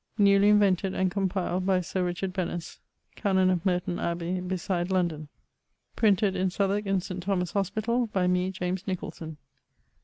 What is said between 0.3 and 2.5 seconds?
invented and compiled by Syr Rycharde